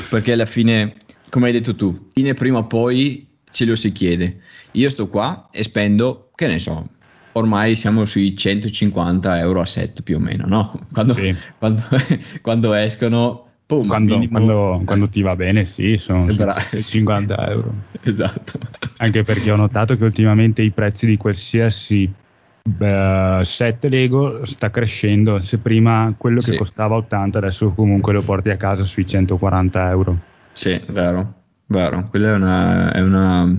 Perché 0.09 0.33
alla 0.33 0.47
fine, 0.47 0.97
come 1.29 1.47
hai 1.47 1.52
detto 1.52 1.75
tu, 1.75 2.11
fine 2.12 2.35
prima 2.35 2.59
o 2.59 2.67
poi 2.67 3.29
ce 3.50 3.64
lo 3.64 3.76
si 3.76 3.92
chiede. 3.92 4.40
Io 4.73 4.88
sto 4.88 5.09
qua 5.09 5.49
e 5.50 5.62
spendo, 5.62 6.30
che 6.35 6.47
ne 6.47 6.59
so, 6.59 6.87
ormai 7.33 7.76
siamo 7.76 8.04
sui 8.04 8.37
150 8.37 9.38
euro 9.38 9.61
a 9.61 9.66
set 9.66 10.02
più 10.02 10.16
o 10.16 10.21
meno, 10.21 10.47
no? 10.47 10.87
Quando, 10.92 11.14
sì. 11.14 11.35
quando, 11.59 11.83
quando 12.40 12.73
escono... 12.75 13.45
Boom, 13.71 13.87
quando, 13.87 14.26
quando, 14.28 14.83
quando, 14.85 15.09
ti 15.09 15.23
va 15.23 15.37
bene, 15.37 15.64
sì, 15.64 15.97
sono 15.97 16.26
50 16.28 17.37
euro. 17.50 17.73
Esatto. 18.02 18.59
Anche 18.97 19.23
perché 19.23 19.49
ho 19.52 19.54
notato 19.54 19.97
che 19.97 20.02
ultimamente 20.02 20.61
i 20.62 20.73
prezzi 20.73 21.07
di 21.07 21.16
qualsiasi 21.16 22.12
uh, 22.64 23.42
set 23.42 23.85
Lego 23.85 24.45
sta 24.45 24.71
crescendo. 24.71 25.38
Se 25.38 25.59
prima 25.59 26.12
quello 26.19 26.40
che 26.40 26.50
sì. 26.50 26.57
costava 26.57 26.97
80, 26.97 27.38
adesso 27.38 27.71
comunque 27.71 28.12
lo 28.12 28.23
porti 28.23 28.50
a 28.50 28.57
casa 28.57 28.83
sui 28.83 29.07
140 29.07 29.90
euro. 29.90 30.19
Sì, 30.50 30.80
vero, 30.88 31.39
vero. 31.70 32.08
Quella 32.08 32.30
è 32.30 32.34
una, 32.34 32.92
è 32.92 33.00
una, 33.00 33.58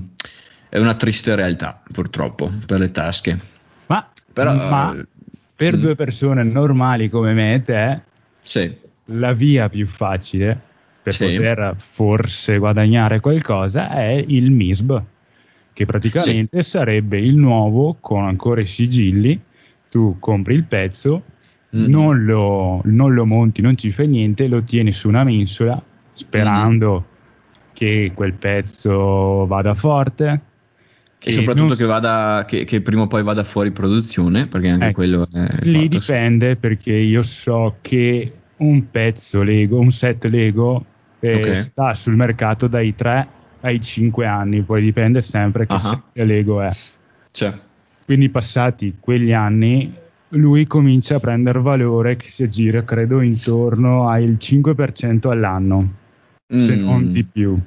è 0.69 0.77
una 0.77 0.95
triste 0.95 1.35
realtà, 1.35 1.81
purtroppo, 1.91 2.51
per 2.65 2.79
le 2.79 2.91
tasche. 2.91 3.39
Ma, 3.87 4.09
Però, 4.31 4.53
ma 4.53 4.91
uh, 4.91 5.05
per 5.55 5.77
mm. 5.77 5.81
due 5.81 5.95
persone 5.95 6.43
normali 6.43 7.09
come 7.09 7.33
me 7.33 7.55
e 7.55 7.61
te, 7.61 8.01
sì. 8.41 8.73
la 9.05 9.33
via 9.33 9.69
più 9.69 9.87
facile 9.87 10.59
per 11.01 11.15
sì. 11.15 11.25
poter 11.25 11.75
forse 11.77 12.57
guadagnare 12.57 13.19
qualcosa 13.19 13.89
è 13.89 14.23
il 14.27 14.51
MISB, 14.51 14.97
che 15.73 15.85
praticamente 15.85 16.61
sì. 16.61 16.69
sarebbe 16.69 17.17
il 17.19 17.35
nuovo 17.37 17.97
con 17.99 18.25
ancora 18.25 18.61
i 18.61 18.65
sigilli. 18.65 19.39
Tu 19.89 20.17
compri 20.19 20.55
il 20.55 20.63
pezzo, 20.63 21.23
mm. 21.75 21.85
non, 21.85 22.23
lo, 22.23 22.81
non, 22.85 23.13
lo, 23.13 23.25
monti, 23.25 23.61
non 23.61 23.77
ci 23.77 23.91
fai 23.91 24.07
niente, 24.07 24.47
lo 24.47 24.63
tieni 24.63 24.91
su 24.91 25.07
una 25.07 25.23
mensola 25.23 25.81
sperando 26.13 27.05
mm. 27.07 27.10
Che 27.81 28.11
quel 28.13 28.33
pezzo 28.33 29.47
vada 29.47 29.73
forte 29.73 30.39
e 31.17 31.31
soprattutto 31.31 31.73
che, 31.73 31.85
vada, 31.85 32.45
che, 32.47 32.63
che, 32.63 32.81
prima 32.81 33.03
o 33.03 33.07
poi 33.07 33.23
vada 33.23 33.43
fuori 33.43 33.71
produzione, 33.71 34.45
perché 34.45 34.69
anche 34.69 34.85
ecco, 34.85 34.93
quello 34.93 35.27
è. 35.31 35.47
Lì 35.61 35.87
dipende, 35.87 36.57
perché 36.57 36.93
io 36.93 37.23
so 37.23 37.77
che 37.81 38.31
un 38.57 38.89
pezzo 38.91 39.41
Lego, 39.41 39.79
un 39.79 39.91
set 39.91 40.25
Lego, 40.25 40.85
eh, 41.19 41.35
okay. 41.35 41.57
sta 41.57 41.93
sul 41.95 42.15
mercato 42.15 42.67
dai 42.67 42.93
3 42.93 43.27
ai 43.61 43.79
5 43.79 44.27
anni, 44.27 44.61
poi 44.61 44.83
dipende 44.83 45.21
sempre 45.21 45.65
che 45.65 45.73
uh-huh. 45.73 45.79
set 45.79 46.25
Lego 46.25 46.61
è. 46.61 46.69
C'è. 47.31 47.51
Quindi 48.05 48.29
passati 48.29 48.97
quegli 48.99 49.31
anni, 49.31 49.91
lui 50.29 50.67
comincia 50.67 51.15
a 51.15 51.19
prendere 51.19 51.59
valore 51.59 52.15
che 52.15 52.29
si 52.29 52.43
aggira, 52.43 52.83
credo, 52.83 53.21
intorno 53.21 54.07
al 54.07 54.37
5% 54.39 55.29
all'anno, 55.29 55.93
mm. 56.53 56.59
se 56.59 56.75
non 56.75 57.11
di 57.11 57.23
più. 57.23 57.57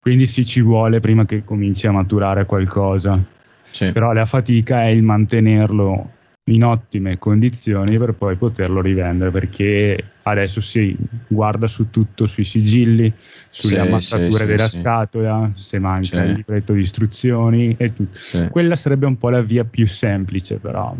Quindi 0.00 0.26
sì, 0.26 0.44
ci 0.44 0.60
vuole 0.60 1.00
prima 1.00 1.24
che 1.24 1.44
cominci 1.44 1.86
a 1.86 1.92
maturare 1.92 2.46
qualcosa. 2.46 3.22
Sì. 3.70 3.92
Però 3.92 4.12
la 4.12 4.26
fatica 4.26 4.82
è 4.82 4.88
il 4.88 5.02
mantenerlo 5.02 6.12
in 6.48 6.64
ottime 6.64 7.18
condizioni 7.18 7.98
per 7.98 8.14
poi 8.14 8.36
poterlo 8.36 8.80
rivendere 8.80 9.30
perché 9.30 10.02
adesso 10.22 10.60
si 10.60 10.96
guarda 11.26 11.66
su 11.66 11.90
tutto, 11.90 12.26
sui 12.26 12.44
sigilli, 12.44 13.12
sulle 13.50 13.74
sì, 13.74 13.80
ammazzature 13.80 14.44
sì, 14.44 14.46
della 14.46 14.68
sì, 14.68 14.80
scatola, 14.80 15.52
se 15.56 15.78
manca 15.78 16.24
il 16.24 16.32
libretto 16.32 16.72
di 16.72 16.80
istruzioni 16.80 17.74
e 17.78 17.92
tutto. 17.92 18.18
Quella 18.50 18.76
sarebbe 18.76 19.06
un 19.06 19.16
po' 19.16 19.28
la 19.30 19.42
via 19.42 19.64
più 19.64 19.86
semplice 19.86 20.56
però 20.56 20.94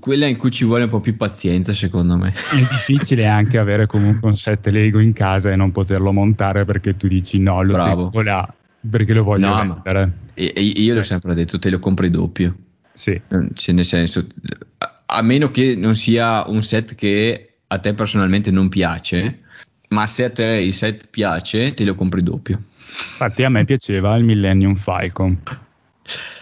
quella 0.00 0.26
in 0.26 0.36
cui 0.36 0.50
ci 0.50 0.64
vuole 0.64 0.84
un 0.84 0.90
po' 0.90 1.00
più 1.00 1.16
pazienza, 1.16 1.72
secondo 1.72 2.16
me. 2.16 2.32
È 2.32 2.56
difficile 2.56 3.26
anche 3.26 3.58
avere 3.58 3.86
comunque 3.86 4.28
un 4.28 4.36
set 4.36 4.66
Lego 4.68 4.98
in 4.98 5.12
casa 5.12 5.50
e 5.50 5.56
non 5.56 5.72
poterlo 5.72 6.12
montare 6.12 6.64
perché 6.64 6.96
tu 6.96 7.08
dici 7.08 7.38
no, 7.38 7.62
lo 7.62 7.72
Bravo. 7.72 8.10
tengo 8.10 8.22
là 8.22 8.48
perché 8.88 9.12
lo 9.12 9.22
voglio 9.22 9.48
no, 9.48 9.56
vendere. 9.56 10.12
E, 10.34 10.52
e 10.54 10.62
io 10.62 10.94
l'ho 10.94 11.02
sempre 11.02 11.34
detto, 11.34 11.58
te 11.58 11.70
lo 11.70 11.78
compri 11.78 12.10
doppio. 12.10 12.56
Sì. 12.92 13.20
Cioè, 13.54 13.74
nel 13.74 13.84
senso, 13.84 14.26
a 15.06 15.22
meno 15.22 15.50
che 15.50 15.74
non 15.76 15.94
sia 15.96 16.44
un 16.48 16.62
set 16.62 16.94
che 16.94 17.58
a 17.66 17.78
te 17.78 17.94
personalmente 17.94 18.50
non 18.50 18.68
piace, 18.68 19.40
ma 19.88 20.06
se 20.06 20.24
a 20.24 20.30
te 20.30 20.44
il 20.44 20.74
set 20.74 21.08
piace, 21.10 21.74
te 21.74 21.84
lo 21.84 21.94
compri 21.94 22.22
doppio. 22.22 22.60
Infatti 22.88 23.44
a 23.44 23.50
me 23.50 23.64
piaceva 23.64 24.16
il 24.16 24.24
Millennium 24.24 24.74
Falcon. 24.74 25.38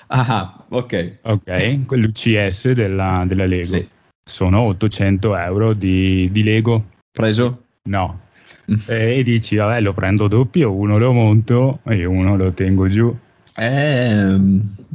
Ah, 0.08 0.64
ok. 0.68 1.18
Ok, 1.22 1.86
quell'UCS 1.86 2.72
della, 2.72 3.24
della 3.26 3.46
Lego. 3.46 3.64
Sì. 3.64 3.88
Sono 4.28 4.60
800 4.62 5.36
euro 5.36 5.72
di, 5.72 6.28
di 6.30 6.42
Lego. 6.42 6.84
Preso? 7.10 7.64
No. 7.84 8.24
Mm. 8.70 8.74
e 8.86 9.22
dici, 9.22 9.56
vabbè, 9.56 9.80
lo 9.80 9.92
prendo 9.92 10.26
doppio, 10.26 10.72
uno 10.72 10.98
lo 10.98 11.12
monto 11.12 11.80
e 11.84 12.04
uno 12.04 12.36
lo 12.36 12.52
tengo 12.52 12.88
giù. 12.88 13.16
Eh, 13.56 14.38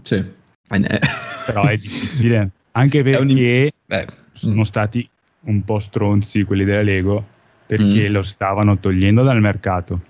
sì. 0.01 0.24
Però 1.46 1.63
è 1.68 1.77
difficile, 1.77 2.50
anche 2.72 3.01
perché 3.01 3.72
un... 3.88 4.08
sono 4.34 4.60
mm. 4.60 4.62
stati 4.62 5.10
un 5.44 5.63
po' 5.63 5.80
stronzi 5.80 6.44
quelli 6.44 6.63
della 6.65 6.84
Lego 6.84 7.25
perché 7.65 8.10
mm. 8.10 8.12
lo 8.12 8.22
stavano 8.22 8.77
togliendo 8.77 9.24
dal 9.24 9.39
mercato, 9.39 10.01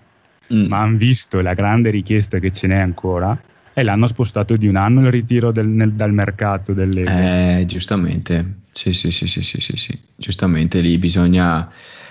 mm. 0.53 0.65
ma 0.65 0.79
hanno 0.79 0.97
visto 0.97 1.39
la 1.41 1.53
grande 1.53 1.89
richiesta 1.91 2.39
che 2.39 2.51
ce 2.51 2.67
n'è 2.67 2.77
ancora 2.77 3.39
e 3.73 3.83
l'hanno 3.83 4.07
spostato 4.07 4.57
di 4.57 4.67
un 4.67 4.75
anno 4.75 5.01
il 5.01 5.11
ritiro 5.11 5.51
del, 5.51 5.67
nel, 5.67 5.93
dal 5.93 6.13
mercato 6.13 6.73
del 6.73 6.89
Lego. 6.89 7.09
Eh, 7.09 7.63
giustamente, 7.65 8.61
sì, 8.71 8.93
sì, 8.93 9.11
sì, 9.11 9.27
sì, 9.27 9.41
sì, 9.43 9.61
sì, 9.61 9.77
sì. 9.77 9.99
giustamente 10.15 10.81
lì 10.81 10.97
bisogna, 10.97 11.69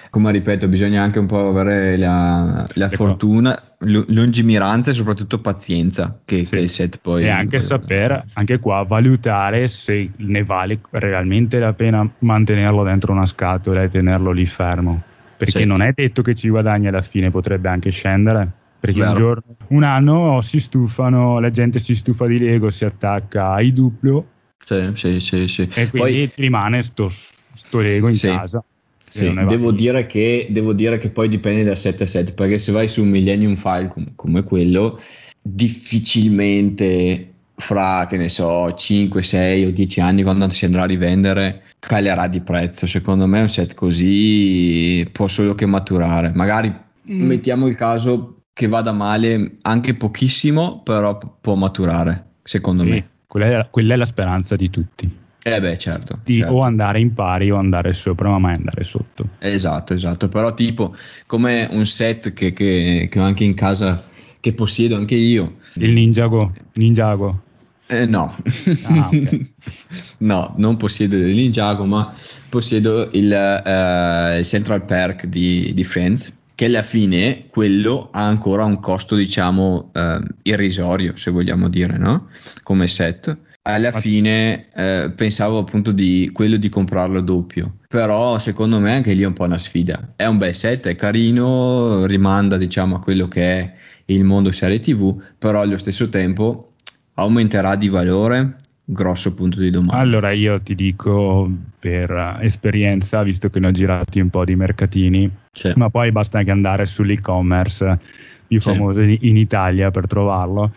come 0.09 0.33
ripeto, 0.33 0.69
bisogna 0.69 1.03
anche 1.03 1.19
un 1.19 1.27
po' 1.27 1.49
avere 1.49 1.97
la, 1.97 2.67
la 2.75 2.89
fortuna, 2.89 3.61
lungimiranza 3.79 4.91
e 4.91 4.95
soprattutto 4.95 5.41
pazienza 5.41 6.21
che, 6.25 6.45
sì. 6.45 6.51
che 6.51 6.61
il 6.61 6.69
set 6.71 6.99
poi... 7.01 7.25
E 7.25 7.29
anche 7.29 7.59
poi, 7.59 7.67
sapere, 7.67 8.25
anche 8.35 8.59
qua, 8.59 8.83
valutare 8.83 9.69
se 9.69 10.11
ne 10.17 10.45
vale 10.45 10.81
realmente 10.91 11.59
la 11.59 11.73
pena 11.73 12.09
mantenerlo 12.21 12.83
dentro 12.85 13.13
una 13.13 13.27
scatola 13.27 13.83
e 13.83 13.89
tenerlo 13.89 14.33
lì 14.33 14.47
fermo. 14.47 15.03
Perché 15.37 15.61
sì. 15.61 15.65
non 15.65 15.81
è 15.81 15.93
detto 15.95 16.21
che 16.21 16.35
ci 16.35 16.51
guadagni 16.51 16.89
alla 16.89 17.01
fine, 17.01 17.31
potrebbe 17.31 17.71
anche 17.71 17.91
scendere 17.91 18.59
perché 18.81 19.03
un, 19.03 19.15
giorno, 19.15 19.57
un 19.69 19.83
anno 19.83 20.41
si 20.41 20.59
stufano, 20.59 21.39
la 21.39 21.51
gente 21.51 21.79
si 21.79 21.95
stufa 21.95 22.27
di 22.27 22.39
Lego, 22.39 22.71
si 22.71 22.85
attacca 22.85 23.53
ai 23.53 23.73
duplo 23.73 24.27
sì, 24.65 24.91
sì, 24.95 25.21
sì, 25.21 25.49
sì. 25.49 25.63
e 25.63 25.89
quindi 25.89 25.97
poi, 25.97 26.31
rimane 26.37 26.83
sto, 26.83 27.09
sto 27.09 27.81
Lego 27.81 28.09
in 28.09 28.15
sì, 28.15 28.29
casa. 28.29 28.63
Sì, 29.09 29.35
devo 29.49 29.73
dire, 29.73 30.07
che, 30.07 30.47
devo 30.51 30.73
dire, 30.73 30.97
che, 30.99 31.11
poi 31.11 31.29
dipende 31.29 31.65
da 31.65 31.75
7 31.75 32.05
a 32.05 32.07
7 32.07 32.33
perché 32.33 32.61
se 32.61 32.71
vai 32.71 32.87
su 32.87 33.03
un 33.03 33.09
Millennium 33.09 33.57
File 33.57 33.89
com- 33.89 34.13
come 34.15 34.45
quello, 34.45 35.01
difficilmente 35.43 37.33
fra, 37.57 38.07
che 38.09 38.17
ne 38.17 38.29
so, 38.29 38.73
5, 38.73 39.21
6 39.21 39.65
o 39.65 39.73
10 39.73 40.01
anni 40.01 40.23
quando 40.23 40.49
si 40.51 40.65
andrà 40.65 40.83
a 40.83 40.87
rivendere 40.87 41.63
calerà 41.81 42.29
di 42.29 42.41
prezzo. 42.41 42.87
Secondo 42.87 43.27
me 43.27 43.41
un 43.41 43.49
set 43.49 43.75
così 43.75 45.09
può 45.11 45.27
solo 45.27 45.57
che 45.57 45.67
maturare. 45.67 46.31
Magari 46.33 46.73
mm. 47.11 47.23
mettiamo 47.23 47.67
il 47.67 47.75
caso 47.75 48.40
che 48.61 48.69
vada 48.69 48.93
male 48.93 49.57
anche 49.63 49.95
pochissimo, 49.95 50.83
però 50.83 51.19
può 51.41 51.55
maturare, 51.55 52.33
secondo 52.43 52.83
sì, 52.83 52.91
me. 52.91 53.09
Quella 53.27 53.47
è, 53.47 53.69
quella 53.71 53.95
è, 53.95 53.97
la 53.97 54.05
speranza 54.05 54.55
di 54.55 54.69
tutti. 54.69 55.11
Eh 55.43 55.61
beh, 55.63 55.79
certo, 55.79 56.19
di 56.23 56.37
certo. 56.37 56.53
o 56.53 56.61
andare 56.61 57.01
in 57.01 57.15
pari 57.15 57.51
o 57.51 57.57
andare 57.57 57.95
sopra, 57.95 58.29
ma 58.29 58.39
mai 58.39 58.57
andare 58.57 58.83
sotto. 58.83 59.31
Esatto, 59.39 59.95
esatto. 59.95 60.29
Però 60.29 60.53
tipo 60.53 60.95
come 61.25 61.69
un 61.71 61.87
set 61.87 62.35
che, 62.35 62.53
che, 62.53 63.09
che 63.11 63.19
ho 63.19 63.23
anche 63.23 63.45
in 63.45 63.55
casa, 63.55 64.05
che 64.41 64.53
possiedo 64.53 64.95
anche 64.95 65.15
io. 65.15 65.55
Il 65.77 65.93
Ninjago. 65.93 66.53
Ninjago. 66.75 67.41
Eh, 67.87 68.05
no. 68.05 68.37
Ah, 68.85 69.07
okay. 69.07 69.53
no, 70.19 70.53
non 70.59 70.77
possiedo 70.77 71.17
il 71.17 71.35
Ninjago, 71.35 71.87
ma 71.87 72.15
possiedo 72.51 73.09
il, 73.13 73.31
uh, 73.33 74.43
Central 74.43 74.85
Perk 74.85 75.25
di, 75.25 75.73
di 75.73 75.83
Friends 75.83 76.40
che 76.61 76.67
alla 76.67 76.83
fine 76.83 77.47
quello 77.49 78.11
ha 78.13 78.27
ancora 78.27 78.67
un 78.67 78.81
costo 78.81 79.15
diciamo 79.15 79.91
eh, 79.95 80.21
irrisorio 80.43 81.17
se 81.17 81.31
vogliamo 81.31 81.71
dire 81.71 81.97
no? 81.97 82.29
come 82.63 82.87
set. 82.87 83.35
Alla 83.63 83.91
fine 83.93 84.69
eh, 84.75 85.11
pensavo 85.17 85.57
appunto 85.57 85.91
di 85.91 86.29
quello 86.35 86.59
di 86.59 86.69
comprarlo 86.69 87.23
doppio. 87.23 87.77
Però 87.89 88.39
secondo 88.39 88.79
me 88.79 88.93
anche 88.93 89.15
lì 89.15 89.23
è 89.23 89.27
un 89.27 89.33
po' 89.33 89.45
una 89.45 89.57
sfida. 89.57 90.13
È 90.15 90.27
un 90.27 90.37
bel 90.37 90.55
set 90.55 90.87
è 90.89 90.97
carino 90.97 92.05
rimanda 92.05 92.59
diciamo 92.59 92.97
a 92.97 93.01
quello 93.01 93.27
che 93.27 93.43
è 93.43 93.73
il 94.07 94.25
mondo 94.25 94.53
serie 94.53 94.81
tv 94.81 95.19
però 95.39 95.63
allo 95.63 95.79
stesso 95.79 96.11
tempo 96.11 96.75
aumenterà 97.15 97.75
di 97.75 97.89
valore 97.89 98.59
grosso 98.93 99.33
punto 99.35 99.61
di 99.61 99.71
domanda. 99.71 99.97
Allora 99.97 100.33
io 100.33 100.61
ti 100.61 100.75
dico 100.75 101.49
per 101.79 102.39
esperienza, 102.43 103.23
visto 103.23 103.49
che 103.49 103.61
ne 103.61 103.69
ho 103.69 103.71
girati 103.71 104.21
un 104.21 104.31
po' 104.31 104.45
di 104.45 104.57
mercatini, 104.57 105.31
sì. 105.53 105.73
ma 105.77 105.89
poi 105.91 106.11
basta 106.13 106.39
anche 106.39 106.51
andare 106.51 106.87
sull'e-commerce 106.87 107.99
più 108.47 108.61
famoso 108.61 109.03
sì. 109.03 109.19
in 109.23 109.37
Italia 109.37 109.91
per 109.91 110.07
trovarlo. 110.07 110.73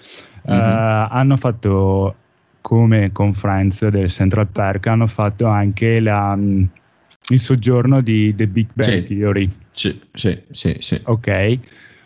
Mm-hmm. 0.50 0.60
Uh, 0.60 1.08
hanno 1.10 1.36
fatto 1.38 2.16
come 2.62 3.12
con 3.12 3.34
Friends 3.34 3.88
del 3.88 4.10
Central 4.10 4.48
Park, 4.48 4.88
hanno 4.88 5.08
fatto 5.08 5.48
anche 5.48 6.00
la, 6.00 6.36
mm, 6.36 6.64
il 7.30 7.40
soggiorno 7.40 8.02
di 8.02 8.34
The 8.36 8.48
Big 8.48 8.68
Bang 8.74 8.90
sì. 8.90 9.04
Theory. 9.04 9.50
Sì, 9.72 10.00
sì, 10.14 10.40
sì, 10.52 10.76
sì. 10.80 11.02
Ok, 11.06 11.58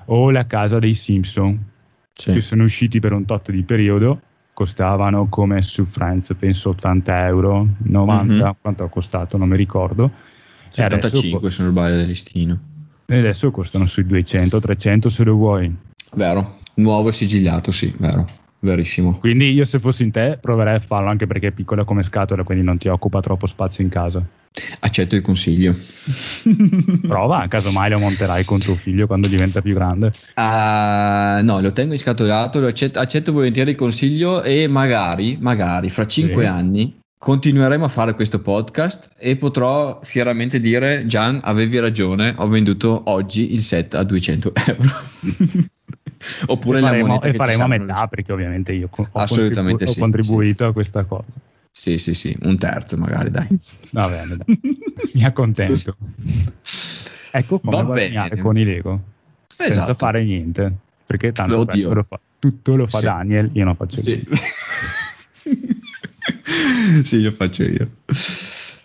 o 0.06 0.32
la 0.32 0.46
casa 0.46 0.80
dei 0.80 0.94
Simpson, 0.94 1.60
che 2.14 2.40
sono 2.40 2.64
usciti 2.64 3.00
per 3.00 3.12
un 3.12 3.26
tot 3.26 3.52
di 3.52 3.64
periodo 3.64 4.22
costavano 4.58 5.28
come 5.30 5.62
su 5.62 5.86
Friends 5.86 6.36
penso 6.36 6.70
80 6.70 7.28
euro 7.28 7.68
90 7.78 8.24
mm-hmm. 8.34 8.50
quanto 8.60 8.84
ha 8.86 8.90
costato 8.90 9.38
non 9.38 9.50
mi 9.50 9.56
ricordo. 9.56 10.10
75 10.70 11.52
se 11.52 11.62
non 11.62 11.70
sbaglio 11.70 11.98
del 11.98 12.08
listino. 12.08 12.60
E 13.06 13.20
adesso 13.20 13.52
costano 13.52 13.86
sui 13.86 14.08
200 14.08 14.60
300 14.60 15.10
se 15.10 15.24
lo 15.24 15.36
vuoi. 15.36 15.72
Vero. 16.16 16.58
Nuovo 16.74 17.10
e 17.10 17.12
sigillato 17.12 17.72
sì 17.72 17.94
vero. 18.00 18.28
Verissimo. 18.58 19.20
Quindi 19.20 19.52
io 19.54 19.64
se 19.64 19.78
fossi 19.78 20.02
in 20.02 20.10
te 20.10 20.40
proverei 20.42 20.78
a 20.78 20.80
farlo 20.80 21.10
anche 21.10 21.28
perché 21.28 21.50
è 21.50 21.52
piccola 21.52 21.84
come 21.84 22.02
scatola 22.02 22.42
quindi 22.42 22.64
non 22.64 22.80
ti 22.80 22.88
occupa 22.88 23.20
troppo 23.20 23.46
spazio 23.46 23.84
in 23.84 23.92
casa 23.92 24.26
accetto 24.80 25.16
il 25.16 25.22
consiglio. 25.22 25.76
Prova 27.08 27.48
casomai 27.48 27.90
lo 27.90 28.00
monterai 28.00 28.44
con 28.46 28.60
tuo 28.60 28.76
figlio 28.76 29.08
quando 29.08 29.28
diventa 29.28 29.62
più 29.62 29.74
grande. 29.74 30.12
Uh, 30.36 31.44
no 31.44 31.60
lo 31.60 31.72
tengo 31.74 31.94
in 31.94 32.00
scatolato 32.00 32.60
lo 32.60 32.68
accetto, 32.68 33.00
accetto, 33.00 33.32
volentieri 33.32 33.72
il 33.72 33.76
consiglio 33.76 34.44
e 34.44 34.68
magari 34.68 35.38
magari 35.40 35.90
fra 35.90 36.08
cinque 36.08 36.44
sì. 36.44 36.50
anni 36.50 37.00
continueremo 37.18 37.86
a 37.86 37.88
fare 37.88 38.14
questo 38.14 38.40
podcast 38.40 39.10
e 39.18 39.38
potrò 39.38 40.00
fieramente 40.04 40.60
dire 40.60 41.06
Gian 41.08 41.40
avevi 41.44 41.80
ragione 41.80 42.34
ho 42.38 42.48
venduto 42.48 43.04
oggi 43.06 43.54
il 43.54 43.62
set 43.62 43.96
a 43.96 44.04
200 44.04 44.54
euro. 44.68 44.90
Oppure 46.48 46.80
e 46.80 46.82
faremo, 46.82 47.22
e 47.22 47.34
faremo 47.34 47.64
a 47.64 47.68
metà 47.68 48.08
perché 48.08 48.32
ovviamente 48.32 48.74
io 48.74 48.90
ho, 48.90 49.08
contribu- 49.12 49.84
sì, 49.86 50.00
ho 50.00 50.02
contribuito 50.02 50.64
sì, 50.64 50.70
a 50.70 50.74
questa 50.74 51.04
cosa 51.04 51.26
sì, 51.78 52.00
sì, 52.00 52.16
sì, 52.16 52.36
un 52.42 52.58
terzo 52.58 52.98
magari, 52.98 53.30
dai. 53.30 53.48
Va 53.92 54.10
bene, 54.10 54.36
dai. 54.36 54.60
mi 55.14 55.24
accontento. 55.24 55.96
Ecco 57.30 57.60
come 57.60 57.78
Va 57.78 57.84
guadagnare 57.84 58.30
bene. 58.30 58.42
con 58.42 58.58
i 58.58 58.66
Lego, 58.66 59.00
esatto. 59.48 59.74
senza 59.74 59.94
fare 59.94 60.24
niente, 60.24 60.74
perché 61.06 61.32
tanto 61.32 61.68
lo 61.94 62.02
fa, 62.02 62.20
tutto 62.40 62.76
lo 62.76 62.88
fa 62.88 62.98
sì. 62.98 63.04
Daniel, 63.04 63.52
io 63.54 63.64
non 63.64 63.76
faccio 63.76 64.02
sì. 64.02 64.26
sì, 67.04 67.22
lo 67.22 67.32
faccio 67.34 67.62
io. 67.62 67.92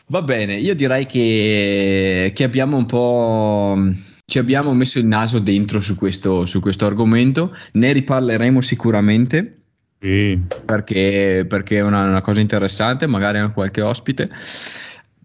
Va 0.08 0.20
bene, 0.20 0.56
io 0.56 0.74
direi 0.74 1.06
che, 1.06 2.30
che 2.34 2.44
abbiamo 2.44 2.76
un 2.76 2.84
po' 2.84 3.90
ci 4.26 4.38
abbiamo 4.38 4.74
messo 4.74 4.98
il 4.98 5.06
naso 5.06 5.38
dentro 5.38 5.80
su 5.80 5.96
questo, 5.96 6.44
su 6.44 6.60
questo 6.60 6.84
argomento, 6.84 7.56
ne 7.72 7.92
riparleremo 7.92 8.60
sicuramente. 8.60 9.61
Sì. 10.02 10.36
Perché, 10.64 11.46
perché, 11.48 11.76
è 11.76 11.82
una, 11.82 12.06
una, 12.06 12.20
cosa 12.20 12.40
interessante, 12.40 13.06
magari 13.06 13.38
anche 13.38 13.52
qualche 13.54 13.82
ospite. 13.82 14.28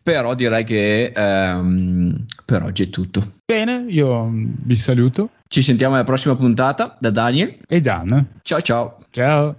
Però 0.03 0.35
direi 0.35 0.63
che 0.63 1.11
ehm, 1.13 2.25
per 2.45 2.61
oggi 2.61 2.83
è 2.83 2.89
tutto. 2.89 3.33
Bene, 3.43 3.85
io 3.89 4.29
vi 4.31 4.75
saluto. 4.75 5.31
Ci 5.47 5.63
sentiamo 5.63 5.95
alla 5.95 6.03
prossima 6.03 6.35
puntata 6.35 6.95
da 6.99 7.09
Daniel 7.09 7.57
e 7.67 7.81
Gian. 7.81 8.25
Ciao 8.43 8.61
ciao. 8.61 8.97
Ciao. 9.09 9.55